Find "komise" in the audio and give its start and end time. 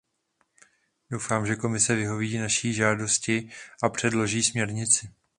1.55-1.95